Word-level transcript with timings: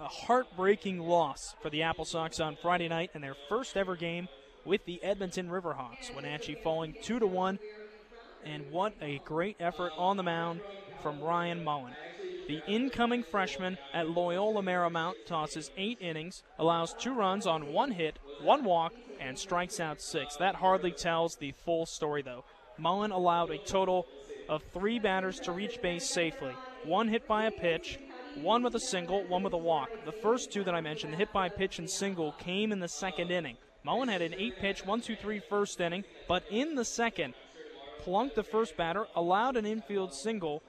a 0.00 0.08
heartbreaking 0.08 0.98
loss 0.98 1.54
for 1.60 1.68
the 1.68 1.82
Apple 1.82 2.06
Sox 2.06 2.40
on 2.40 2.56
Friday 2.56 2.88
night 2.88 3.10
in 3.14 3.20
their 3.20 3.36
first 3.48 3.76
ever 3.76 3.96
game 3.96 4.28
with 4.64 4.84
the 4.86 5.02
Edmonton 5.02 5.50
Riverhawks. 5.50 6.14
Wenatchee 6.14 6.56
falling 6.64 6.94
2 7.02 7.18
to 7.18 7.26
1. 7.26 7.58
And 8.44 8.70
what 8.70 8.94
a 9.02 9.20
great 9.26 9.56
effort 9.60 9.92
on 9.98 10.16
the 10.16 10.22
mound 10.22 10.60
from 11.02 11.20
Ryan 11.20 11.62
Mullan. 11.62 11.94
The 12.48 12.62
incoming 12.66 13.22
freshman 13.22 13.76
at 13.92 14.08
Loyola 14.08 14.62
Marymount 14.62 15.26
tosses 15.26 15.70
eight 15.76 15.98
innings, 16.00 16.42
allows 16.58 16.94
two 16.94 17.12
runs 17.12 17.46
on 17.46 17.72
one 17.72 17.90
hit, 17.90 18.18
one 18.42 18.64
walk, 18.64 18.94
and 19.20 19.38
strikes 19.38 19.78
out 19.78 20.00
six. 20.00 20.36
That 20.36 20.54
hardly 20.54 20.92
tells 20.92 21.36
the 21.36 21.52
full 21.52 21.84
story, 21.84 22.22
though. 22.22 22.44
Mullan 22.80 23.12
allowed 23.12 23.50
a 23.50 23.58
total 23.58 24.06
of 24.48 24.62
three 24.72 24.98
batters 24.98 25.38
to 25.40 25.52
reach 25.52 25.82
base 25.82 26.08
safely 26.08 26.54
one 26.84 27.08
hit 27.08 27.26
by 27.28 27.44
a 27.44 27.50
pitch, 27.50 27.98
one 28.36 28.62
with 28.62 28.74
a 28.74 28.80
single, 28.80 29.24
one 29.24 29.42
with 29.42 29.52
a 29.52 29.58
walk. 29.58 29.90
The 30.04 30.12
first 30.12 30.52
two 30.52 30.64
that 30.64 30.74
I 30.74 30.80
mentioned, 30.80 31.12
the 31.12 31.16
hit 31.16 31.32
by 31.32 31.48
pitch 31.48 31.78
and 31.78 31.88
single, 31.88 32.32
came 32.32 32.72
in 32.72 32.80
the 32.80 32.88
second 32.88 33.30
inning. 33.30 33.56
Mullan 33.86 34.10
had 34.10 34.22
an 34.22 34.34
eight 34.36 34.58
pitch, 34.58 34.84
one, 34.84 35.00
two, 35.00 35.16
three 35.16 35.40
first 35.40 35.80
inning, 35.80 36.04
but 36.28 36.44
in 36.50 36.74
the 36.74 36.84
second, 36.84 37.34
plunked 37.98 38.34
the 38.34 38.42
first 38.42 38.76
batter, 38.76 39.06
allowed 39.16 39.56
an 39.56 39.66
infield 39.66 40.14
single, 40.14 40.62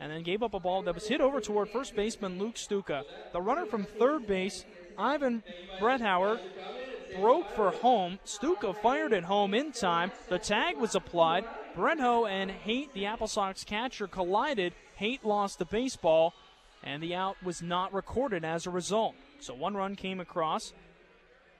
and 0.00 0.12
then 0.12 0.22
gave 0.22 0.42
up 0.42 0.54
a 0.54 0.60
ball 0.60 0.82
that 0.82 0.94
was 0.94 1.08
hit 1.08 1.20
over 1.20 1.40
toward 1.40 1.68
first 1.68 1.94
baseman 1.96 2.38
Luke 2.38 2.56
Stuka. 2.56 3.04
The 3.32 3.40
runner 3.40 3.66
from 3.66 3.84
third 3.84 4.26
base, 4.26 4.64
Ivan 4.98 5.42
Brethauer, 5.80 6.40
broke 7.18 7.50
for 7.52 7.70
home. 7.70 8.18
Stuka 8.24 8.74
fired 8.74 9.12
it 9.12 9.24
home 9.24 9.54
in 9.54 9.72
time. 9.72 10.12
The 10.28 10.38
tag 10.38 10.76
was 10.76 10.94
applied. 10.94 11.44
Brentho 11.74 12.28
and 12.28 12.50
Haight, 12.50 12.92
the 12.94 13.06
Apple 13.06 13.26
Sox 13.26 13.64
catcher, 13.64 14.06
collided. 14.06 14.74
Haight 14.96 15.24
lost 15.24 15.58
the 15.58 15.64
baseball, 15.66 16.34
and 16.86 17.02
the 17.02 17.14
out 17.14 17.36
was 17.42 17.60
not 17.60 17.92
recorded 17.92 18.44
as 18.44 18.66
a 18.66 18.70
result. 18.70 19.16
So 19.40 19.52
one 19.52 19.74
run 19.74 19.96
came 19.96 20.20
across, 20.20 20.72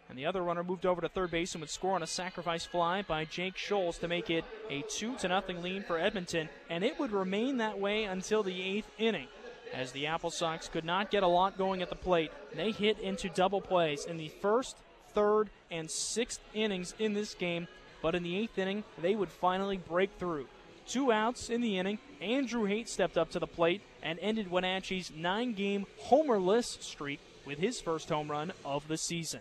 and 0.09 0.17
the 0.17 0.25
other 0.25 0.41
runner 0.41 0.63
moved 0.63 0.87
over 0.87 1.01
to 1.01 1.09
third 1.09 1.33
base 1.33 1.53
and 1.55 1.61
would 1.61 1.69
score 1.69 1.97
on 1.97 2.03
a 2.03 2.07
sacrifice 2.07 2.65
fly 2.65 3.03
by 3.03 3.25
Jake 3.25 3.57
Scholes 3.57 3.99
to 4.01 4.09
make 4.09 4.31
it 4.31 4.45
a 4.71 4.83
two 4.83 5.17
to 5.17 5.29
nothing 5.29 5.63
lead 5.63 5.85
for 5.85 5.99
Edmonton, 5.99 6.49
and 6.71 6.85
it 6.85 6.99
would 7.01 7.11
remain 7.11 7.57
that 7.57 7.79
way 7.79 8.05
until 8.05 8.45
the 8.45 8.63
eighth 8.63 8.91
inning. 8.99 9.27
As 9.75 9.91
the 9.91 10.07
Apple 10.07 10.31
Sox 10.31 10.69
could 10.69 10.85
not 10.85 11.11
get 11.11 11.25
a 11.25 11.29
lot 11.29 11.59
going 11.59 11.83
at 11.83 11.91
the 11.91 11.97
plate, 11.97 12.31
they 12.55 12.71
hit 12.71 13.01
into 13.01 13.29
double 13.29 13.61
plays 13.61 14.05
in 14.05 14.17
the 14.17 14.31
first, 14.41 14.77
third, 15.13 15.51
and 15.73 15.91
sixth 15.91 16.41
innings 16.55 16.95
in 17.01 17.15
this 17.15 17.35
game, 17.35 17.67
but 18.01 18.15
in 18.15 18.23
the 18.23 18.37
eighth 18.37 18.57
inning, 18.59 18.85
they 19.03 19.17
would 19.17 19.31
finally 19.31 19.77
break 19.77 20.11
through. 20.21 20.47
Two 20.87 21.11
outs 21.11 21.51
in 21.51 21.61
the 21.61 21.79
inning, 21.79 21.99
Andrew 22.21 22.65
Haight 22.65 22.89
stepped 22.89 23.19
up 23.19 23.31
to 23.31 23.41
the 23.41 23.47
plate 23.47 23.83
and 24.03 24.19
ended 24.21 24.51
Wenatchee's 24.51 25.11
nine 25.15 25.53
game 25.53 25.87
homerless 26.05 26.79
streak 26.81 27.21
with 27.45 27.59
his 27.59 27.81
first 27.81 28.09
home 28.09 28.31
run 28.31 28.53
of 28.65 28.87
the 28.89 28.97
season. 28.97 29.41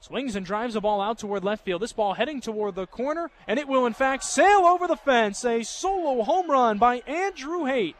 Swings 0.00 0.34
and 0.34 0.46
drives 0.46 0.74
the 0.74 0.80
ball 0.80 1.02
out 1.02 1.18
toward 1.18 1.44
left 1.44 1.64
field. 1.64 1.82
This 1.82 1.92
ball 1.92 2.14
heading 2.14 2.40
toward 2.40 2.74
the 2.74 2.86
corner, 2.86 3.30
and 3.46 3.58
it 3.58 3.68
will 3.68 3.84
in 3.84 3.92
fact 3.92 4.24
sail 4.24 4.64
over 4.64 4.88
the 4.88 4.96
fence. 4.96 5.44
A 5.44 5.62
solo 5.62 6.22
home 6.22 6.50
run 6.50 6.78
by 6.78 7.00
Andrew 7.00 7.66
Haight. 7.66 7.96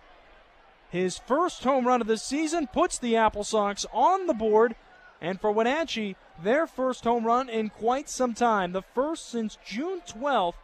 His 0.88 1.18
first 1.18 1.62
home 1.62 1.86
run 1.86 2.00
of 2.00 2.06
the 2.06 2.16
season 2.16 2.66
puts 2.66 2.98
the 2.98 3.16
Apple 3.16 3.44
Sox 3.44 3.84
on 3.92 4.26
the 4.26 4.34
board, 4.34 4.74
and 5.20 5.38
for 5.38 5.52
Wenatchee, 5.52 6.16
their 6.42 6.66
first 6.66 7.04
home 7.04 7.24
run 7.24 7.50
in 7.50 7.68
quite 7.68 8.08
some 8.08 8.32
time. 8.32 8.72
The 8.72 8.82
first 8.82 9.28
since 9.28 9.58
June 9.64 10.00
12th, 10.00 10.54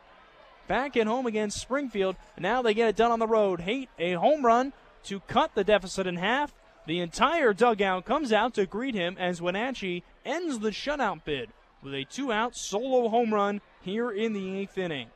back 0.67 0.97
at 0.97 1.07
home 1.07 1.27
against 1.27 1.61
Springfield. 1.61 2.17
Now 2.39 2.63
they 2.63 2.75
get 2.75 2.89
it 2.89 2.97
done 2.97 3.11
on 3.11 3.19
the 3.19 3.27
road. 3.27 3.61
Haight, 3.61 3.89
a 3.99 4.13
home 4.15 4.45
run 4.45 4.73
to 5.05 5.21
cut 5.21 5.55
the 5.55 5.65
deficit 5.65 6.07
in 6.07 6.17
half. 6.17 6.55
The 6.87 7.01
entire 7.01 7.53
dugout 7.53 8.05
comes 8.05 8.33
out 8.33 8.55
to 8.55 8.67
greet 8.67 8.95
him 8.95 9.17
as 9.19 9.43
Wenatchee 9.43 10.05
ends 10.25 10.61
the 10.61 10.71
shutout 10.71 11.25
bid 11.25 11.51
with 11.83 11.95
a 11.95 12.05
two 12.05 12.33
out 12.33 12.57
solo 12.57 13.09
home 13.09 13.33
run 13.33 13.61
here 13.83 14.11
in 14.11 14.33
the 14.33 14.59
eighth 14.59 14.79
inning. 14.79 15.09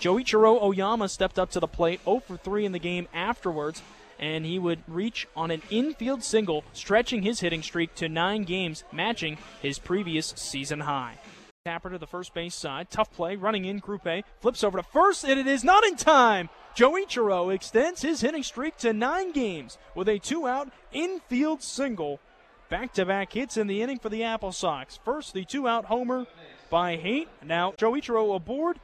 Joichiro 0.00 0.60
Oyama 0.62 1.08
stepped 1.08 1.38
up 1.38 1.50
to 1.52 1.60
the 1.60 1.66
plate 1.66 2.00
0 2.04 2.20
for 2.20 2.36
3 2.36 2.66
in 2.66 2.72
the 2.72 2.78
game 2.78 3.08
afterwards, 3.14 3.82
and 4.18 4.44
he 4.44 4.58
would 4.58 4.82
reach 4.86 5.26
on 5.36 5.50
an 5.50 5.62
infield 5.70 6.22
single, 6.22 6.64
stretching 6.72 7.22
his 7.22 7.40
hitting 7.40 7.62
streak 7.62 7.94
to 7.96 8.08
nine 8.08 8.44
games, 8.44 8.84
matching 8.92 9.38
his 9.62 9.78
previous 9.78 10.34
season 10.36 10.80
high. 10.80 11.18
Tapper 11.66 11.88
to 11.88 11.96
the 11.96 12.06
first 12.06 12.34
base 12.34 12.54
side. 12.54 12.90
Tough 12.90 13.10
play, 13.10 13.36
running 13.36 13.64
in. 13.64 13.80
Grupe 13.80 14.22
flips 14.38 14.62
over 14.62 14.76
to 14.76 14.82
first, 14.82 15.24
and 15.24 15.40
it 15.40 15.46
is 15.46 15.64
not 15.64 15.82
in 15.82 15.96
time. 15.96 16.50
Joichiro 16.76 17.54
extends 17.54 18.02
his 18.02 18.20
hitting 18.20 18.42
streak 18.42 18.76
to 18.76 18.92
nine 18.92 19.32
games 19.32 19.78
with 19.94 20.06
a 20.06 20.18
two 20.18 20.46
out 20.46 20.70
infield 20.92 21.62
single. 21.62 22.20
Back 22.68 22.92
to 22.92 23.06
back 23.06 23.32
hits 23.32 23.56
in 23.56 23.66
the 23.66 23.80
inning 23.80 23.98
for 23.98 24.10
the 24.10 24.24
Apple 24.24 24.52
Sox. 24.52 24.98
First, 25.06 25.32
the 25.32 25.46
two 25.46 25.66
out 25.66 25.86
homer 25.86 26.26
by 26.68 26.98
Haight. 26.98 27.28
Now, 27.42 27.72
Joichiro 27.78 28.36
aboard, 28.36 28.78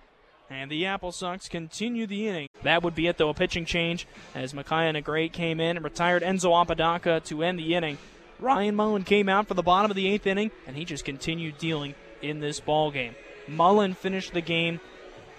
and 0.48 0.70
the 0.70 0.86
Apple 0.86 1.12
Sox 1.12 1.50
continue 1.50 2.06
the 2.06 2.28
inning. 2.28 2.48
That 2.62 2.82
would 2.82 2.94
be 2.94 3.08
it, 3.08 3.18
though. 3.18 3.28
A 3.28 3.34
pitching 3.34 3.66
change 3.66 4.06
as 4.34 4.54
Micaiah 4.54 4.94
Negrete 4.94 5.32
came 5.32 5.60
in 5.60 5.76
and 5.76 5.84
retired 5.84 6.22
Enzo 6.22 6.58
Apodaca 6.58 7.20
to 7.26 7.42
end 7.42 7.58
the 7.58 7.74
inning. 7.74 7.98
Ryan 8.38 8.74
Mullan 8.74 9.04
came 9.04 9.28
out 9.28 9.48
for 9.48 9.52
the 9.52 9.62
bottom 9.62 9.90
of 9.90 9.98
the 9.98 10.08
eighth 10.08 10.26
inning, 10.26 10.50
and 10.66 10.74
he 10.74 10.86
just 10.86 11.04
continued 11.04 11.58
dealing 11.58 11.94
in 12.22 12.40
this 12.40 12.60
ball 12.60 12.90
game. 12.90 13.14
Mullan 13.48 13.96
finished 13.96 14.32
the 14.32 14.40
game 14.40 14.80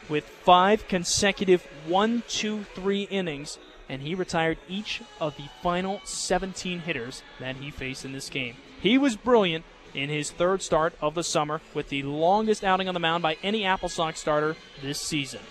with 0.09 0.25
five 0.25 0.87
consecutive 0.87 1.63
one, 1.87 2.23
two, 2.27 2.63
three 2.75 3.03
innings, 3.03 3.57
and 3.87 4.01
he 4.01 4.15
retired 4.15 4.57
each 4.67 5.01
of 5.19 5.35
the 5.37 5.49
final 5.61 6.01
17 6.03 6.79
hitters 6.79 7.23
that 7.39 7.57
he 7.57 7.71
faced 7.71 8.05
in 8.05 8.11
this 8.11 8.29
game. 8.29 8.55
He 8.81 8.97
was 8.97 9.15
brilliant 9.15 9.65
in 9.93 10.09
his 10.09 10.31
third 10.31 10.61
start 10.61 10.93
of 11.01 11.15
the 11.15 11.23
summer 11.23 11.61
with 11.73 11.89
the 11.89 12.03
longest 12.03 12.63
outing 12.63 12.87
on 12.87 12.93
the 12.93 12.99
mound 12.99 13.21
by 13.21 13.37
any 13.43 13.65
Apple 13.65 13.89
Sox 13.89 14.19
starter 14.19 14.55
this 14.81 14.99
season. 14.99 15.41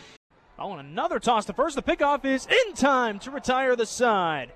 Oh, 0.59 0.73
and 0.73 0.81
another 0.81 1.19
toss 1.19 1.47
to 1.47 1.53
first. 1.53 1.77
The 1.77 1.83
pickoff 1.83 2.25
is 2.25 2.47
in 2.47 2.75
time 2.75 3.19
to 3.21 3.31
retire 3.31 3.77
the 3.77 3.87
side. 3.87 4.53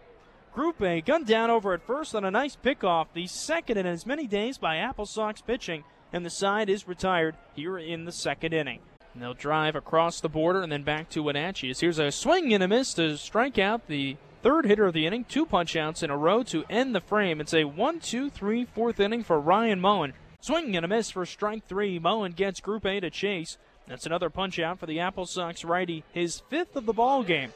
Grupe 0.55 1.05
gunned 1.05 1.27
down 1.27 1.51
over 1.51 1.73
at 1.73 1.87
first 1.87 2.15
on 2.15 2.25
a 2.25 2.31
nice 2.31 2.57
pickoff, 2.57 3.09
the 3.13 3.27
second 3.27 3.77
in 3.77 3.87
as 3.87 4.07
many 4.07 4.27
days 4.27 4.57
by 4.57 4.77
Apple 4.77 5.07
Sox 5.07 5.41
pitching, 5.41 5.83
and 6.15 6.25
the 6.25 6.31
side 6.31 6.71
is 6.71 6.87
retired 6.87 7.35
here 7.57 7.77
in 7.77 8.05
the 8.05 8.13
second 8.13 8.55
inning. 8.55 8.79
And 9.13 9.23
they'll 9.23 9.35
drive 9.35 9.75
across 9.75 10.21
the 10.21 10.29
border 10.29 10.63
and 10.63 10.71
then 10.71 10.85
back 10.85 11.11
to 11.11 11.25
Wenatchee. 11.25 11.75
Here's 11.77 11.99
a 11.99 12.13
swing 12.13 12.55
and 12.55 12.63
a 12.63 12.69
miss 12.69 12.95
to 12.95 13.19
strike 13.19 13.59
out 13.59 13.89
the 13.89 14.17
third 14.41 14.65
hitter 14.65 14.87
of 14.87 14.95
the 14.95 15.07
inning. 15.07 15.25
Two 15.25 15.45
punch 15.45 15.75
outs 15.75 16.05
in 16.05 16.11
a 16.11 16.17
row 16.17 16.45
to 16.45 16.65
end 16.71 16.95
the 16.95 17.01
frame. 17.01 17.41
It's 17.41 17.53
a 17.53 17.65
one, 17.65 17.99
two, 17.99 18.31
three, 18.31 18.65
fourth 18.65 19.01
inning 19.01 19.25
for 19.25 19.41
Ryan 19.41 19.81
Mullan. 19.81 20.13
Swing 20.41 20.77
and 20.77 20.85
a 20.85 20.89
miss 20.89 21.11
for 21.11 21.27
strike 21.27 21.67
three. 21.67 21.99
Mullan 21.99 22.37
gets 22.37 22.61
Grupe 22.61 23.01
to 23.01 23.11
chase. 23.11 23.59
That's 23.89 24.07
another 24.07 24.31
punch 24.31 24.61
out 24.61 24.79
for 24.79 24.87
the 24.87 25.01
Apple 25.01 25.27
Sox 25.27 25.65
righty, 25.65 26.05
his 26.13 26.41
fifth 26.49 26.77
of 26.77 26.87
the 26.87 26.93
ball 26.93 27.25
game. 27.25 27.53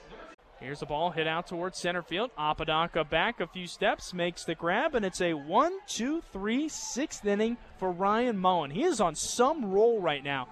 Here's 0.60 0.80
the 0.80 0.86
ball 0.86 1.12
hit 1.12 1.28
out 1.28 1.46
towards 1.46 1.78
center 1.78 2.02
field. 2.02 2.30
Apodaca 2.36 3.04
back 3.04 3.40
a 3.40 3.46
few 3.46 3.68
steps, 3.68 4.12
makes 4.12 4.44
the 4.44 4.56
grab, 4.56 4.96
and 4.96 5.04
it's 5.04 5.20
a 5.20 5.34
one, 5.34 5.72
two, 5.86 6.20
three, 6.32 6.68
sixth 6.68 7.24
inning 7.24 7.56
for 7.78 7.92
Ryan 7.92 8.36
Mullan. 8.36 8.72
He 8.72 8.82
is 8.82 9.00
on 9.00 9.14
some 9.14 9.70
roll 9.70 10.00
right 10.00 10.24
now. 10.24 10.48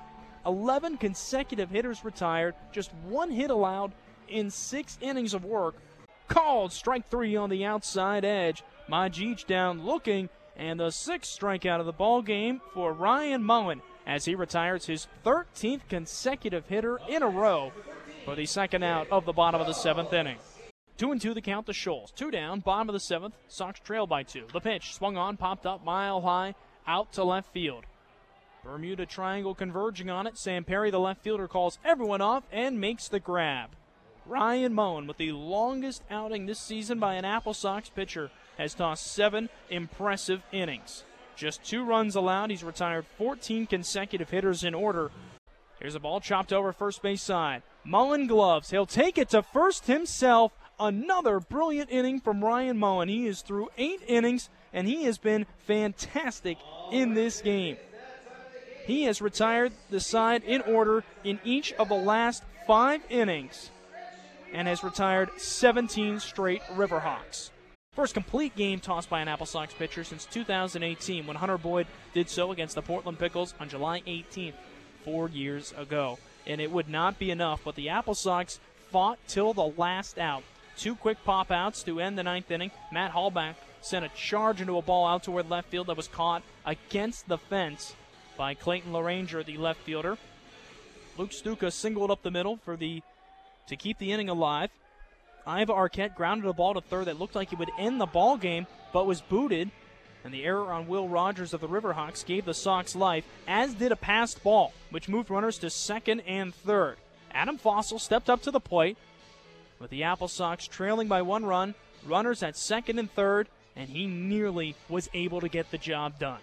11 0.47 0.99
consecutive 0.99 1.71
hitters 1.71 2.05
retired, 2.05 2.55
just 2.71 2.94
one 3.09 3.33
hit 3.33 3.50
allowed 3.50 3.93
in 4.28 4.49
six 4.49 4.97
innings 5.00 5.34
of 5.34 5.44
work. 5.44 5.75
Called 6.28 6.73
strike 6.73 7.11
three 7.11 7.34
on 7.34 7.50
the 7.50 7.65
outside 7.65 8.25
edge. 8.25 8.62
Majij 8.88 9.44
down 9.47 9.84
looking, 9.84 10.28
and 10.56 10.78
the 10.78 10.91
sixth 10.91 11.37
strikeout 11.37 11.81
of 11.81 11.87
the 11.87 11.93
ball 11.93 12.23
game 12.23 12.61
for 12.75 12.93
Ryan 12.93 13.43
Mullan 13.43 13.81
as 14.06 14.25
he 14.25 14.37
retires 14.37 14.87
his 14.87 15.09
13th 15.25 15.88
consecutive 15.88 16.67
hitter 16.69 17.00
in 17.09 17.25
a 17.25 17.28
row 17.28 17.73
for 18.26 18.34
the 18.34 18.44
second 18.44 18.82
out 18.82 19.06
of 19.12 19.25
the 19.25 19.32
bottom 19.32 19.60
of 19.60 19.69
the 19.69 19.72
seventh 19.72 20.12
inning. 20.12 20.37
Two 20.98 21.12
and 21.12 21.20
two 21.20 21.32
the 21.32 21.41
count 21.41 21.64
to 21.66 21.72
Shoals. 21.72 22.10
Two 22.10 22.32
down, 22.32 22.59
bottom 22.59 22.88
of 22.88 22.92
the 22.92 23.00
seventh. 23.00 23.37
Sox 23.47 23.78
trail 23.78 24.04
by 24.04 24.25
two. 24.25 24.47
The 24.53 24.60
pitch 24.60 24.94
swung 24.94 25.16
on, 25.16 25.37
popped 25.37 25.64
up 25.64 25.84
mile 25.84 26.20
high, 26.23 26.56
out 26.88 27.12
to 27.12 27.23
left 27.23 27.52
field. 27.52 27.84
Bermuda 28.64 29.06
Triangle 29.06 29.55
converging 29.55 30.11
on 30.11 30.26
it. 30.26 30.37
Sam 30.37 30.64
Perry, 30.64 30.90
the 30.90 30.99
left 30.99 31.23
fielder, 31.23 31.46
calls 31.46 31.78
everyone 31.84 32.20
off 32.20 32.43
and 32.50 32.81
makes 32.81 33.06
the 33.06 33.20
grab. 33.20 33.70
Ryan 34.26 34.75
Mullan, 34.75 35.06
with 35.06 35.19
the 35.19 35.31
longest 35.31 36.02
outing 36.11 36.46
this 36.46 36.58
season 36.58 36.99
by 36.99 37.14
an 37.14 37.25
Apple 37.25 37.55
Sox 37.55 37.88
pitcher, 37.88 38.32
has 38.58 38.75
tossed 38.75 39.06
seven 39.06 39.50
impressive 39.70 40.43
innings. 40.50 41.05
Just 41.37 41.62
two 41.62 41.84
runs 41.84 42.17
allowed. 42.17 42.50
He's 42.50 42.64
retired 42.64 43.06
14 43.19 43.69
consecutive 43.69 44.31
hitters 44.31 44.64
in 44.64 44.75
order. 44.75 45.12
Here's 45.79 45.94
a 45.94 46.00
ball 46.00 46.20
chopped 46.20 46.52
over 46.52 46.72
first 46.72 47.02
base 47.02 47.22
side. 47.22 47.62
Mullan 47.87 48.27
gloves. 48.27 48.71
He'll 48.71 48.87
take 48.87 49.19
it 49.19 49.31
to 49.31 49.43
first 49.43 49.87
himself. 49.87 50.53
Another 50.79 51.41
brilliant 51.41 51.91
inning 51.91 52.21
from 52.21 52.44
Ryan 52.44 52.79
Mullan. 52.79 53.09
He 53.09 53.27
is 53.27 53.43
through 53.43 53.69
eight 53.79 54.00
innings, 54.06 54.50
and 54.73 54.87
he 54.87 55.05
has 55.05 55.19
been 55.19 55.47
fantastic 55.67 56.59
in 56.93 57.15
this 57.15 57.41
game. 57.41 57.77
He 58.87 59.05
has 59.05 59.23
retired 59.23 59.73
the 59.91 60.00
side 60.00 60.44
in 60.44 60.61
order 60.62 61.03
in 61.25 61.41
each 61.44 61.73
of 61.75 61.88
the 61.88 61.94
last 61.94 62.43
five 62.67 63.00
innings 63.09 63.71
and 64.53 64.69
has 64.69 64.85
retired 64.85 65.31
17 65.39 66.21
straight 66.21 66.62
Riverhawks. 66.75 67.50
First 67.93 68.15
complete 68.15 68.55
game 68.55 68.79
tossed 68.79 69.09
by 69.09 69.21
an 69.21 69.29
Apple 69.29 69.47
Sox 69.47 69.73
pitcher 69.73 70.05
since 70.05 70.27
2018 70.27 71.27
when 71.27 71.37
Hunter 71.37 71.59
Boyd 71.59 71.87
did 72.12 72.29
so 72.29 72.53
against 72.53 72.75
the 72.75 72.82
Portland 72.82 73.19
Pickles 73.19 73.55
on 73.59 73.69
July 73.69 74.03
18th, 74.06 74.55
four 75.05 75.31
years 75.31 75.73
ago. 75.77 76.19
And 76.46 76.60
it 76.60 76.70
would 76.70 76.88
not 76.88 77.19
be 77.19 77.31
enough, 77.31 77.62
but 77.64 77.75
the 77.75 77.88
Apple 77.88 78.14
Sox 78.14 78.60
fought 78.90 79.19
till 79.26 79.52
the 79.52 79.72
last 79.76 80.19
out. 80.19 80.44
Two 80.76 80.94
quick 80.94 81.19
pop 81.25 81.50
outs 81.50 81.82
to 81.84 82.00
end 82.00 82.19
the 82.19 82.22
ninth 82.22 82.50
inning. 82.50 82.70
Matt 82.93 83.12
Hallback 83.12 83.54
sent 83.81 84.04
a 84.04 84.10
charge 84.10 84.60
into 84.60 84.76
a 84.76 84.82
ball 84.82 85.06
out 85.06 85.22
toward 85.22 85.48
left 85.48 85.69
field 85.70 85.87
that 85.87 85.96
was 85.96 86.08
caught 86.08 86.43
against 86.64 87.28
the 87.28 87.38
fence 87.38 87.94
by 88.37 88.54
Clayton 88.54 88.93
LaRanger, 88.93 89.44
the 89.44 89.56
left 89.56 89.81
fielder. 89.81 90.19
Luke 91.16 91.32
Stuka 91.32 91.70
singled 91.70 92.10
up 92.10 92.22
the 92.22 92.31
middle 92.31 92.58
for 92.58 92.76
the 92.76 93.02
to 93.69 93.76
keep 93.76 93.98
the 93.98 94.12
inning 94.12 94.28
alive. 94.28 94.70
Iva 95.46 95.72
Arquette 95.72 96.14
grounded 96.14 96.48
a 96.48 96.52
ball 96.52 96.75
to 96.75 96.81
third 96.81 97.06
that 97.06 97.19
looked 97.19 97.34
like 97.34 97.52
it 97.52 97.58
would 97.58 97.70
end 97.78 98.00
the 98.00 98.06
ball 98.06 98.37
game, 98.37 98.66
but 98.93 99.06
was 99.06 99.20
booted. 99.20 99.70
And 100.26 100.34
the 100.34 100.44
error 100.44 100.73
on 100.73 100.88
Will 100.88 101.06
Rogers 101.06 101.55
of 101.55 101.61
the 101.61 101.69
Riverhawks 101.69 102.26
gave 102.26 102.46
the 102.46 102.52
Sox 102.52 102.96
life, 102.96 103.25
as 103.46 103.75
did 103.75 103.93
a 103.93 103.96
passed 103.96 104.43
ball, 104.43 104.73
which 104.90 105.08
moved 105.08 105.31
runners 105.31 105.56
to 105.58 105.70
second 105.70 106.19
and 106.26 106.52
third. 106.52 106.96
Adam 107.31 107.56
Fossil 107.56 108.00
stepped 108.00 108.28
up 108.28 108.43
to 108.43 108.50
the 108.50 108.58
plate, 108.58 108.96
with 109.78 109.88
the 109.88 110.02
Apple 110.02 110.26
Sox 110.26 110.67
trailing 110.67 111.06
by 111.06 111.23
one 111.23 111.46
run, 111.46 111.76
runners 112.05 112.43
at 112.43 112.56
second 112.56 112.99
and 112.99 113.08
third, 113.12 113.46
and 113.76 113.88
he 113.88 114.08
nearly 114.08 114.75
was 114.88 115.08
able 115.14 115.40
to 115.40 115.49
get 115.49 115.70
the 115.70 115.78
job 115.78 116.19
done. 116.19 116.40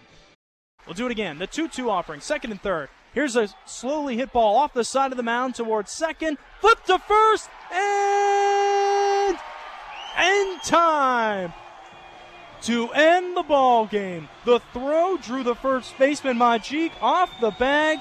We'll 0.86 0.94
do 0.94 1.04
it 1.04 1.12
again. 1.12 1.36
The 1.36 1.46
2 1.46 1.68
2 1.68 1.90
offering, 1.90 2.22
second 2.22 2.52
and 2.52 2.62
third. 2.62 2.88
Here's 3.12 3.36
a 3.36 3.50
slowly 3.66 4.16
hit 4.16 4.32
ball 4.32 4.56
off 4.56 4.72
the 4.72 4.82
side 4.82 5.10
of 5.10 5.18
the 5.18 5.22
mound 5.22 5.56
towards 5.56 5.92
second. 5.92 6.38
Flip 6.62 6.82
to 6.84 6.98
first, 7.00 7.50
and 7.70 9.38
end 10.16 10.62
time 10.62 11.52
to 12.64 12.88
end 12.92 13.36
the 13.36 13.42
ball 13.42 13.86
game. 13.86 14.28
The 14.44 14.60
throw 14.72 15.18
drew 15.18 15.42
the 15.42 15.54
first 15.54 15.96
baseman 15.98 16.38
Majik 16.38 16.92
off 17.00 17.30
the 17.40 17.50
bag. 17.50 18.00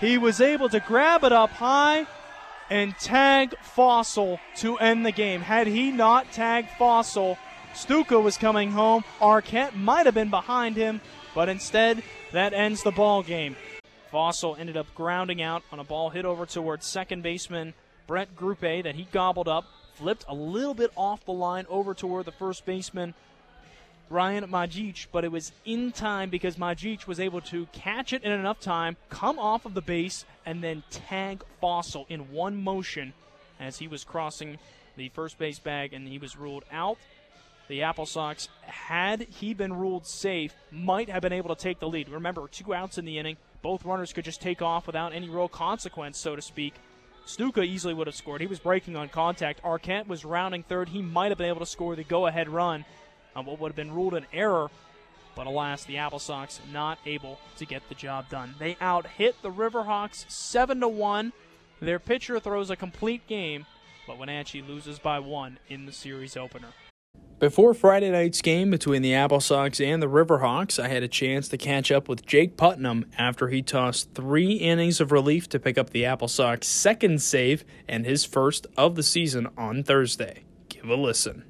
He 0.00 0.18
was 0.18 0.40
able 0.40 0.68
to 0.68 0.80
grab 0.80 1.24
it 1.24 1.32
up 1.32 1.50
high 1.50 2.06
and 2.68 2.96
tag 2.98 3.54
Fossil 3.62 4.38
to 4.56 4.76
end 4.78 5.06
the 5.06 5.12
game. 5.12 5.40
Had 5.40 5.66
he 5.66 5.90
not 5.90 6.30
tagged 6.32 6.68
Fossil, 6.78 7.38
Stuka 7.74 8.20
was 8.20 8.36
coming 8.36 8.70
home. 8.72 9.04
Arquette 9.20 9.74
might 9.74 10.06
have 10.06 10.14
been 10.14 10.30
behind 10.30 10.76
him, 10.76 11.00
but 11.34 11.48
instead, 11.48 12.02
that 12.32 12.52
ends 12.52 12.82
the 12.82 12.90
ball 12.90 13.22
game. 13.22 13.56
Fossil 14.10 14.56
ended 14.58 14.76
up 14.76 14.86
grounding 14.94 15.40
out 15.40 15.62
on 15.72 15.78
a 15.78 15.84
ball 15.84 16.10
hit 16.10 16.24
over 16.24 16.44
towards 16.44 16.86
second 16.86 17.22
baseman 17.22 17.74
Brett 18.06 18.36
Grupe 18.36 18.82
that 18.82 18.94
he 18.94 19.08
gobbled 19.10 19.48
up, 19.48 19.64
flipped 19.94 20.24
a 20.28 20.34
little 20.34 20.74
bit 20.74 20.90
off 20.96 21.24
the 21.24 21.32
line 21.32 21.66
over 21.68 21.94
toward 21.94 22.24
the 22.24 22.32
first 22.32 22.64
baseman 22.64 23.14
Ryan 24.08 24.44
Majic, 24.44 25.06
but 25.10 25.24
it 25.24 25.32
was 25.32 25.52
in 25.64 25.90
time 25.90 26.30
because 26.30 26.56
Majic 26.56 27.06
was 27.06 27.18
able 27.18 27.40
to 27.42 27.66
catch 27.72 28.12
it 28.12 28.22
in 28.22 28.30
enough 28.30 28.60
time, 28.60 28.96
come 29.10 29.38
off 29.38 29.66
of 29.66 29.74
the 29.74 29.80
base, 29.80 30.24
and 30.44 30.62
then 30.62 30.84
tag 30.90 31.42
Fossil 31.60 32.06
in 32.08 32.30
one 32.30 32.62
motion 32.62 33.12
as 33.58 33.78
he 33.78 33.88
was 33.88 34.04
crossing 34.04 34.58
the 34.96 35.08
first 35.10 35.38
base 35.38 35.58
bag 35.58 35.92
and 35.92 36.06
he 36.06 36.18
was 36.18 36.36
ruled 36.36 36.64
out. 36.70 36.98
The 37.68 37.82
Apple 37.82 38.06
Sox, 38.06 38.48
had 38.62 39.22
he 39.22 39.52
been 39.52 39.72
ruled 39.72 40.06
safe, 40.06 40.54
might 40.70 41.08
have 41.08 41.22
been 41.22 41.32
able 41.32 41.54
to 41.54 41.60
take 41.60 41.80
the 41.80 41.88
lead. 41.88 42.08
Remember, 42.08 42.46
two 42.46 42.72
outs 42.72 42.98
in 42.98 43.04
the 43.04 43.18
inning. 43.18 43.36
Both 43.60 43.84
runners 43.84 44.12
could 44.12 44.24
just 44.24 44.40
take 44.40 44.62
off 44.62 44.86
without 44.86 45.12
any 45.12 45.28
real 45.28 45.48
consequence, 45.48 46.16
so 46.16 46.36
to 46.36 46.42
speak. 46.42 46.74
Stuka 47.24 47.62
easily 47.62 47.92
would 47.92 48.06
have 48.06 48.14
scored. 48.14 48.40
He 48.40 48.46
was 48.46 48.60
breaking 48.60 48.94
on 48.94 49.08
contact. 49.08 49.60
Arquette 49.64 50.06
was 50.06 50.24
rounding 50.24 50.62
third. 50.62 50.90
He 50.90 51.02
might 51.02 51.32
have 51.32 51.38
been 51.38 51.48
able 51.48 51.58
to 51.58 51.66
score 51.66 51.96
the 51.96 52.04
go 52.04 52.28
ahead 52.28 52.48
run 52.48 52.84
on 53.36 53.44
what 53.44 53.60
would 53.60 53.68
have 53.68 53.76
been 53.76 53.94
ruled 53.94 54.14
an 54.14 54.26
error. 54.32 54.68
But 55.36 55.46
alas, 55.46 55.84
the 55.84 55.98
Apple 55.98 56.18
Sox 56.18 56.60
not 56.72 56.98
able 57.04 57.38
to 57.58 57.66
get 57.66 57.88
the 57.88 57.94
job 57.94 58.28
done. 58.30 58.54
They 58.58 58.76
out 58.80 59.06
hit 59.06 59.40
the 59.42 59.50
Riverhawks 59.50 60.28
7 60.30 60.80
to 60.80 60.88
1. 60.88 61.32
Their 61.80 61.98
pitcher 61.98 62.40
throws 62.40 62.70
a 62.70 62.76
complete 62.76 63.26
game, 63.26 63.66
but 64.06 64.18
Wenatchee 64.18 64.62
loses 64.62 64.98
by 64.98 65.18
one 65.18 65.58
in 65.68 65.84
the 65.84 65.92
series 65.92 66.36
opener. 66.36 66.68
Before 67.38 67.74
Friday 67.74 68.10
night's 68.10 68.40
game 68.40 68.70
between 68.70 69.02
the 69.02 69.12
Apple 69.12 69.40
Sox 69.40 69.78
and 69.78 70.02
the 70.02 70.08
Riverhawks, 70.08 70.82
I 70.82 70.88
had 70.88 71.02
a 71.02 71.08
chance 71.08 71.48
to 71.48 71.58
catch 71.58 71.92
up 71.92 72.08
with 72.08 72.24
Jake 72.24 72.56
Putnam 72.56 73.04
after 73.18 73.48
he 73.48 73.60
tossed 73.60 74.14
three 74.14 74.52
innings 74.52 75.02
of 75.02 75.12
relief 75.12 75.46
to 75.50 75.58
pick 75.58 75.76
up 75.76 75.90
the 75.90 76.06
Apple 76.06 76.28
Sox' 76.28 76.66
second 76.66 77.20
save 77.20 77.62
and 77.86 78.06
his 78.06 78.24
first 78.24 78.66
of 78.78 78.94
the 78.94 79.02
season 79.02 79.48
on 79.58 79.82
Thursday. 79.82 80.44
Give 80.70 80.88
a 80.88 80.94
listen. 80.94 81.44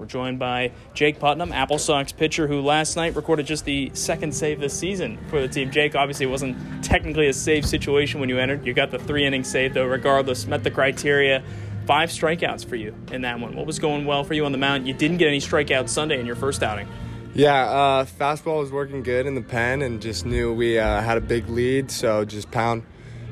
We're 0.00 0.06
joined 0.06 0.38
by 0.38 0.72
Jake 0.94 1.18
Putnam, 1.20 1.52
Apple 1.52 1.76
Sox 1.78 2.10
pitcher, 2.10 2.46
who 2.46 2.62
last 2.62 2.96
night 2.96 3.14
recorded 3.14 3.44
just 3.44 3.66
the 3.66 3.90
second 3.92 4.34
save 4.34 4.58
this 4.58 4.72
season 4.72 5.18
for 5.28 5.42
the 5.42 5.46
team. 5.46 5.70
Jake, 5.70 5.94
obviously, 5.94 6.24
it 6.24 6.30
wasn't 6.30 6.56
technically 6.82 7.28
a 7.28 7.34
save 7.34 7.66
situation 7.66 8.18
when 8.18 8.30
you 8.30 8.38
entered. 8.38 8.66
You 8.66 8.72
got 8.72 8.90
the 8.90 8.98
three 8.98 9.26
inning 9.26 9.44
save, 9.44 9.74
though, 9.74 9.84
regardless, 9.84 10.46
met 10.46 10.64
the 10.64 10.70
criteria. 10.70 11.42
Five 11.86 12.08
strikeouts 12.08 12.64
for 12.64 12.76
you 12.76 12.94
in 13.12 13.20
that 13.22 13.40
one. 13.40 13.54
What 13.54 13.66
was 13.66 13.78
going 13.78 14.06
well 14.06 14.24
for 14.24 14.32
you 14.32 14.46
on 14.46 14.52
the 14.52 14.58
mound? 14.58 14.88
You 14.88 14.94
didn't 14.94 15.18
get 15.18 15.28
any 15.28 15.38
strikeouts 15.38 15.90
Sunday 15.90 16.18
in 16.18 16.24
your 16.24 16.36
first 16.36 16.62
outing. 16.62 16.88
Yeah, 17.34 17.64
uh, 17.64 18.04
fastball 18.06 18.60
was 18.60 18.72
working 18.72 19.02
good 19.02 19.26
in 19.26 19.34
the 19.34 19.42
pen, 19.42 19.82
and 19.82 20.00
just 20.00 20.24
knew 20.24 20.54
we 20.54 20.78
uh, 20.78 21.02
had 21.02 21.18
a 21.18 21.20
big 21.20 21.46
lead, 21.50 21.90
so 21.90 22.24
just 22.24 22.50
pound, 22.50 22.84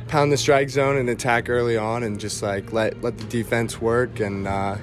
pound 0.06 0.30
the 0.30 0.36
strike 0.36 0.68
zone 0.68 0.98
and 0.98 1.08
attack 1.08 1.48
early 1.48 1.78
on, 1.78 2.02
and 2.02 2.20
just 2.20 2.42
like 2.42 2.74
let 2.74 3.00
let 3.00 3.16
the 3.16 3.24
defense 3.24 3.80
work 3.80 4.20
and. 4.20 4.46
Uh, 4.46 4.76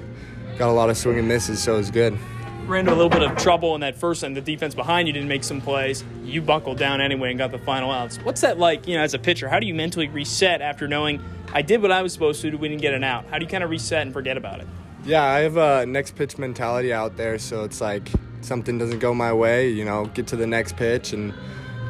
got 0.58 0.68
a 0.68 0.72
lot 0.72 0.90
of 0.90 0.96
swing 0.96 1.18
and 1.18 1.28
misses, 1.28 1.62
so 1.62 1.74
it 1.74 1.78
was 1.78 1.90
good. 1.90 2.18
Ran 2.66 2.80
into 2.80 2.92
a 2.92 2.96
little 2.96 3.10
bit 3.10 3.22
of 3.22 3.36
trouble 3.36 3.74
in 3.76 3.80
that 3.82 3.94
first 3.94 4.24
and 4.24 4.36
the 4.36 4.40
defense 4.40 4.74
behind 4.74 5.06
you 5.06 5.14
didn't 5.14 5.28
make 5.28 5.44
some 5.44 5.60
plays. 5.60 6.02
You 6.24 6.42
buckled 6.42 6.78
down 6.78 7.00
anyway 7.00 7.30
and 7.30 7.38
got 7.38 7.52
the 7.52 7.58
final 7.58 7.92
outs. 7.92 8.16
What's 8.18 8.40
that 8.40 8.58
like, 8.58 8.88
you 8.88 8.96
know, 8.96 9.02
as 9.02 9.14
a 9.14 9.18
pitcher? 9.20 9.48
How 9.48 9.60
do 9.60 9.66
you 9.66 9.74
mentally 9.74 10.08
reset 10.08 10.60
after 10.60 10.88
knowing 10.88 11.22
I 11.52 11.62
did 11.62 11.80
what 11.80 11.92
I 11.92 12.02
was 12.02 12.12
supposed 12.12 12.42
to, 12.42 12.50
do, 12.50 12.58
we 12.58 12.68
didn't 12.68 12.82
get 12.82 12.92
an 12.92 13.04
out? 13.04 13.24
How 13.26 13.38
do 13.38 13.44
you 13.44 13.48
kind 13.48 13.62
of 13.62 13.70
reset 13.70 14.02
and 14.02 14.12
forget 14.12 14.36
about 14.36 14.60
it? 14.60 14.66
Yeah, 15.04 15.22
I 15.22 15.40
have 15.40 15.56
a 15.56 15.86
next 15.86 16.16
pitch 16.16 16.38
mentality 16.38 16.92
out 16.92 17.16
there, 17.16 17.38
so 17.38 17.62
it's 17.62 17.80
like 17.80 18.10
something 18.40 18.78
doesn't 18.78 18.98
go 18.98 19.14
my 19.14 19.32
way, 19.32 19.70
you 19.70 19.84
know, 19.84 20.06
get 20.06 20.26
to 20.28 20.36
the 20.36 20.46
next 20.46 20.76
pitch 20.76 21.12
and 21.12 21.32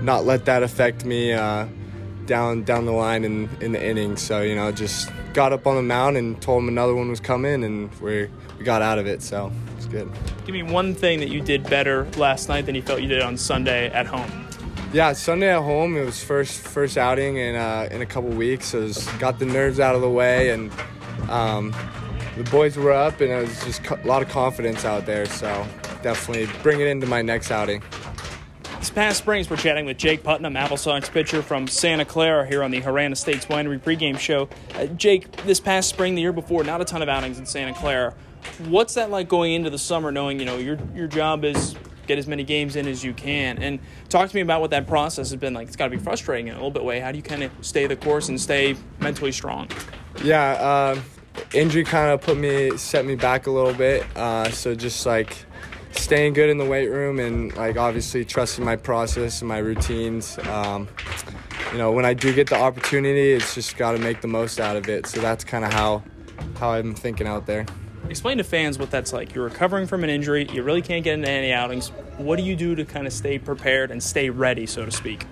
not 0.02 0.26
let 0.26 0.44
that 0.44 0.62
affect 0.62 1.06
me 1.06 1.32
uh, 1.32 1.66
down 2.26 2.64
down 2.64 2.84
the 2.84 2.92
line 2.92 3.24
in 3.24 3.48
in 3.62 3.72
the 3.72 3.82
inning. 3.82 4.16
So 4.16 4.42
you 4.42 4.54
know, 4.54 4.70
just 4.72 5.10
got 5.36 5.52
up 5.52 5.66
on 5.66 5.76
the 5.76 5.82
mound 5.82 6.16
and 6.16 6.40
told 6.40 6.62
him 6.62 6.68
another 6.68 6.94
one 6.94 7.10
was 7.10 7.20
coming, 7.20 7.62
and 7.62 7.94
we 8.00 8.28
we 8.58 8.64
got 8.64 8.80
out 8.80 8.98
of 8.98 9.06
it. 9.06 9.22
So 9.22 9.52
it's 9.76 9.86
good. 9.86 10.10
Give 10.46 10.54
me 10.54 10.62
one 10.62 10.94
thing 10.94 11.20
that 11.20 11.28
you 11.28 11.42
did 11.42 11.68
better 11.68 12.06
last 12.16 12.48
night 12.48 12.64
than 12.64 12.74
you 12.74 12.82
felt 12.82 13.02
you 13.02 13.08
did 13.08 13.20
on 13.20 13.36
Sunday 13.36 13.88
at 13.90 14.06
home. 14.06 14.48
Yeah, 14.94 15.12
Sunday 15.12 15.54
at 15.54 15.62
home. 15.62 15.94
It 15.96 16.06
was 16.06 16.24
first 16.24 16.58
first 16.60 16.96
outing 16.96 17.36
in 17.36 17.54
uh, 17.54 17.86
in 17.90 18.00
a 18.00 18.06
couple 18.06 18.30
weeks. 18.30 18.68
So 18.68 18.78
it 18.78 18.82
was, 18.84 19.06
got 19.18 19.38
the 19.38 19.44
nerves 19.44 19.78
out 19.78 19.94
of 19.94 20.00
the 20.00 20.10
way, 20.10 20.50
and 20.50 20.72
um, 21.28 21.74
the 22.38 22.44
boys 22.44 22.78
were 22.78 22.92
up, 22.92 23.20
and 23.20 23.30
it 23.30 23.42
was 23.42 23.64
just 23.64 23.86
a 23.86 23.96
lot 24.06 24.22
of 24.22 24.30
confidence 24.30 24.86
out 24.86 25.04
there. 25.04 25.26
So 25.26 25.66
definitely 26.02 26.48
bring 26.62 26.80
it 26.80 26.86
into 26.86 27.06
my 27.06 27.20
next 27.20 27.50
outing. 27.50 27.82
Past 28.96 29.18
springs, 29.18 29.50
we're 29.50 29.58
chatting 29.58 29.84
with 29.84 29.98
Jake 29.98 30.22
Putnam, 30.22 30.56
Apple 30.56 30.78
Sox 30.78 31.10
pitcher 31.10 31.42
from 31.42 31.68
Santa 31.68 32.06
Clara, 32.06 32.46
here 32.46 32.62
on 32.62 32.70
the 32.70 32.80
Harran 32.80 33.12
Estates 33.12 33.44
Winery 33.44 33.78
pregame 33.78 34.18
show. 34.18 34.48
Uh, 34.74 34.86
Jake, 34.86 35.30
this 35.44 35.60
past 35.60 35.90
spring, 35.90 36.14
the 36.14 36.22
year 36.22 36.32
before, 36.32 36.64
not 36.64 36.80
a 36.80 36.84
ton 36.86 37.02
of 37.02 37.08
outings 37.10 37.38
in 37.38 37.44
Santa 37.44 37.74
Clara. 37.74 38.14
What's 38.68 38.94
that 38.94 39.10
like 39.10 39.28
going 39.28 39.52
into 39.52 39.68
the 39.68 39.76
summer, 39.76 40.10
knowing 40.10 40.40
you 40.40 40.46
know 40.46 40.56
your 40.56 40.78
your 40.94 41.08
job 41.08 41.44
is 41.44 41.76
get 42.06 42.16
as 42.16 42.26
many 42.26 42.42
games 42.42 42.74
in 42.74 42.88
as 42.88 43.04
you 43.04 43.12
can? 43.12 43.58
And 43.58 43.80
talk 44.08 44.30
to 44.30 44.34
me 44.34 44.40
about 44.40 44.62
what 44.62 44.70
that 44.70 44.86
process 44.86 45.28
has 45.28 45.38
been 45.38 45.52
like. 45.52 45.66
It's 45.66 45.76
got 45.76 45.88
to 45.88 45.90
be 45.90 46.02
frustrating 46.02 46.48
in 46.48 46.54
a 46.54 46.56
little 46.56 46.70
bit 46.70 46.82
way. 46.82 46.98
How 46.98 47.12
do 47.12 47.18
you 47.18 47.22
kind 47.22 47.42
of 47.42 47.52
stay 47.60 47.86
the 47.86 47.96
course 47.96 48.30
and 48.30 48.40
stay 48.40 48.76
mentally 48.98 49.30
strong? 49.30 49.68
Yeah, 50.24 50.52
uh, 50.52 51.00
injury 51.52 51.84
kind 51.84 52.12
of 52.12 52.22
put 52.22 52.38
me 52.38 52.74
set 52.78 53.04
me 53.04 53.14
back 53.14 53.46
a 53.46 53.50
little 53.50 53.74
bit. 53.74 54.06
Uh, 54.16 54.50
so 54.52 54.74
just 54.74 55.04
like 55.04 55.45
staying 55.98 56.34
good 56.34 56.50
in 56.50 56.58
the 56.58 56.64
weight 56.64 56.88
room 56.88 57.18
and 57.18 57.54
like 57.56 57.76
obviously 57.76 58.24
trusting 58.24 58.64
my 58.64 58.76
process 58.76 59.40
and 59.40 59.48
my 59.48 59.58
routines. 59.58 60.38
Um, 60.38 60.88
you 61.72 61.78
know, 61.78 61.92
when 61.92 62.04
I 62.04 62.14
do 62.14 62.32
get 62.32 62.48
the 62.48 62.58
opportunity, 62.58 63.32
it's 63.32 63.54
just 63.54 63.76
got 63.76 63.92
to 63.92 63.98
make 63.98 64.20
the 64.20 64.28
most 64.28 64.60
out 64.60 64.76
of 64.76 64.88
it. 64.88 65.06
So 65.06 65.20
that's 65.20 65.44
kind 65.44 65.64
of 65.64 65.72
how 65.72 66.02
how 66.58 66.70
I'm 66.72 66.94
thinking 66.94 67.26
out 67.26 67.46
there. 67.46 67.66
Explain 68.08 68.38
to 68.38 68.44
fans 68.44 68.78
what 68.78 68.90
that's 68.90 69.12
like. 69.12 69.34
You're 69.34 69.44
recovering 69.44 69.86
from 69.86 70.04
an 70.04 70.10
injury. 70.10 70.46
You 70.52 70.62
really 70.62 70.82
can't 70.82 71.02
get 71.02 71.14
into 71.14 71.28
any 71.28 71.52
outings. 71.52 71.88
What 72.18 72.36
do 72.36 72.44
you 72.44 72.54
do 72.54 72.74
to 72.76 72.84
kind 72.84 73.06
of 73.06 73.12
stay 73.12 73.38
prepared 73.38 73.90
and 73.90 74.02
stay 74.02 74.30
ready, 74.30 74.66
so 74.66 74.84
to 74.84 74.92
speak? 74.92 75.26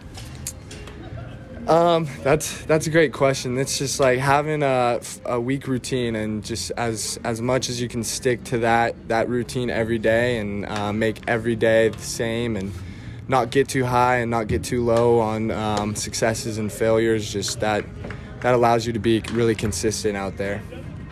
Um, 1.69 2.07
that's 2.23 2.63
that's 2.67 2.87
a 2.87 2.91
great 2.91 3.15
question. 3.15 3.57
It's 3.57 3.79
just 3.79 3.99
like 3.99 4.19
having 4.19 4.63
a, 4.63 5.01
a 5.25 5.41
week 5.41 5.67
routine 5.67 6.15
and 6.15 6.45
just 6.45 6.71
as 6.77 7.19
as 7.25 7.41
much 7.41 7.71
as 7.71 7.81
you 7.81 7.89
can 7.89 8.05
stick 8.05 8.45
to 8.45 8.59
that 8.59 9.09
that 9.09 9.31
routine 9.31 9.71
every 9.71 9.99
day 9.99 10.39
and 10.39 10.67
uh, 10.67 10.93
make 10.93 11.23
every 11.27 11.57
day 11.57 11.89
the 11.89 11.99
same 11.99 12.57
and 12.57 12.71
not 13.29 13.51
get 13.51 13.67
too 13.67 13.85
high 13.85 14.17
and 14.17 14.31
not 14.31 14.47
get 14.47 14.63
too 14.63 14.85
low 14.85 15.21
on 15.21 15.51
um, 15.51 15.95
successes 15.95 16.59
and 16.59 16.71
failures. 16.71 17.33
Just 17.33 17.61
that 17.61 17.85
that 18.41 18.53
allows 18.55 18.87
you 18.87 18.93
to 18.93 18.99
be 18.99 19.23
really 19.33 19.55
consistent 19.55 20.19
out 20.19 20.37
there. 20.37 20.63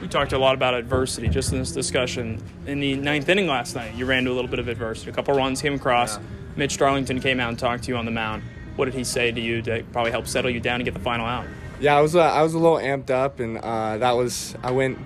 We 0.03 0.09
talked 0.09 0.33
a 0.33 0.39
lot 0.39 0.55
about 0.55 0.75
adversity 0.75 1.29
just 1.29 1.53
in 1.53 1.61
this 1.61 1.73
discussion. 1.73 2.43
In 2.67 2.81
the 2.81 2.97
ninth 2.97 3.29
inning 3.29 3.47
last 3.47 3.75
night, 3.75 3.95
you 3.95 4.05
ran 4.05 4.19
into 4.19 4.33
a 4.33 4.35
little 4.35 4.51
bit 4.51 4.59
of 4.59 4.69
adversity. 4.69 5.11
A 5.11 5.15
couple 5.15 5.35
runs 5.35 5.63
came 5.63 5.75
across. 5.75 6.19
Yeah. 6.19 6.25
Mitch 6.57 6.77
Darlington 6.77 7.21
came 7.21 7.41
out 7.41 7.49
and 7.49 7.59
talked 7.59 7.85
to 7.85 7.91
you 7.91 7.97
on 7.97 8.05
the 8.05 8.11
mound. 8.11 8.43
What 8.76 8.87
did 8.87 8.95
he 8.95 9.05
say 9.05 9.31
to 9.31 9.41
you 9.41 9.62
to 9.62 9.83
probably 9.93 10.11
help 10.11 10.26
settle 10.26 10.50
you 10.50 10.61
down 10.61 10.76
and 10.76 10.85
get 10.85 10.95
the 10.95 11.00
final 11.00 11.26
out? 11.26 11.47
Yeah, 11.81 11.97
I 11.97 12.00
was 12.00 12.14
uh, 12.17 12.21
I 12.21 12.43
was 12.43 12.55
a 12.55 12.59
little 12.59 12.79
amped 12.79 13.11
up, 13.11 13.41
and 13.41 13.59
uh, 13.59 13.99
that 13.99 14.12
was 14.12 14.55
I 14.62 14.71
went 14.71 14.99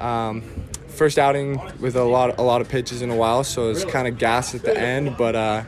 um, 0.00 0.42
first 0.88 1.18
outing 1.18 1.60
with 1.80 1.96
a 1.96 2.04
lot 2.04 2.38
a 2.38 2.42
lot 2.42 2.60
of 2.60 2.68
pitches 2.68 3.02
in 3.02 3.10
a 3.10 3.16
while, 3.16 3.44
so 3.44 3.66
it 3.66 3.70
was 3.70 3.84
kind 3.84 4.06
of 4.06 4.18
gas 4.18 4.54
at 4.54 4.62
the 4.62 4.78
end. 4.78 5.16
But 5.16 5.34
uh, 5.34 5.64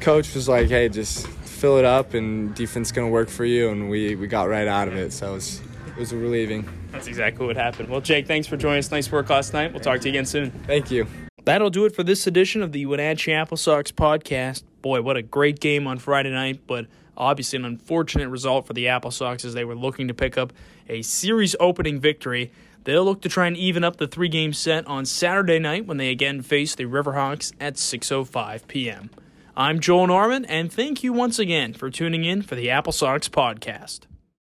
coach 0.00 0.34
was 0.34 0.48
like, 0.48 0.68
"Hey, 0.68 0.88
just 0.88 1.26
fill 1.26 1.78
it 1.78 1.84
up, 1.84 2.14
and 2.14 2.54
defense 2.54 2.92
gonna 2.92 3.08
work 3.08 3.28
for 3.28 3.44
you." 3.44 3.70
And 3.70 3.90
we, 3.90 4.14
we 4.16 4.26
got 4.26 4.48
right 4.48 4.68
out 4.68 4.88
of 4.88 4.96
it, 4.96 5.12
so 5.12 5.32
it 5.32 5.34
was 5.34 5.60
it 5.88 5.96
was 5.98 6.14
relieving. 6.14 6.68
That's 6.92 7.06
exactly 7.06 7.46
what 7.46 7.56
happened. 7.56 7.88
Well, 7.88 8.00
Jake, 8.00 8.26
thanks 8.26 8.46
for 8.46 8.56
joining 8.56 8.78
us. 8.78 8.90
Nice 8.90 9.10
work 9.10 9.28
last 9.28 9.52
night. 9.52 9.72
We'll 9.72 9.80
talk 9.80 10.00
to 10.00 10.08
you 10.08 10.12
again 10.12 10.26
soon. 10.26 10.50
Thank 10.66 10.90
you. 10.90 11.06
That'll 11.50 11.68
do 11.68 11.84
it 11.84 11.96
for 11.96 12.04
this 12.04 12.28
edition 12.28 12.62
of 12.62 12.70
the 12.70 12.86
Wenatchee 12.86 13.32
Apple 13.32 13.56
Sox 13.56 13.90
podcast. 13.90 14.62
Boy, 14.82 15.02
what 15.02 15.16
a 15.16 15.22
great 15.22 15.58
game 15.58 15.88
on 15.88 15.98
Friday 15.98 16.30
night, 16.30 16.60
but 16.68 16.86
obviously 17.16 17.58
an 17.58 17.64
unfortunate 17.64 18.28
result 18.28 18.68
for 18.68 18.72
the 18.72 18.86
Apple 18.86 19.10
Sox 19.10 19.44
as 19.44 19.52
they 19.52 19.64
were 19.64 19.74
looking 19.74 20.06
to 20.06 20.14
pick 20.14 20.38
up 20.38 20.52
a 20.88 21.02
series 21.02 21.56
opening 21.58 21.98
victory. 21.98 22.52
They'll 22.84 23.04
look 23.04 23.20
to 23.22 23.28
try 23.28 23.48
and 23.48 23.56
even 23.56 23.82
up 23.82 23.96
the 23.96 24.06
three 24.06 24.28
game 24.28 24.52
set 24.52 24.86
on 24.86 25.04
Saturday 25.04 25.58
night 25.58 25.86
when 25.86 25.96
they 25.96 26.10
again 26.10 26.40
face 26.42 26.76
the 26.76 26.84
Riverhawks 26.84 27.52
at 27.58 27.74
6:05 27.74 28.68
p.m. 28.68 29.10
I'm 29.56 29.80
Joel 29.80 30.06
Norman 30.06 30.44
and 30.44 30.72
thank 30.72 31.02
you 31.02 31.12
once 31.12 31.40
again 31.40 31.74
for 31.74 31.90
tuning 31.90 32.22
in 32.24 32.42
for 32.42 32.54
the 32.54 32.70
Apple 32.70 32.92
Sox 32.92 33.28
podcast. 33.28 34.02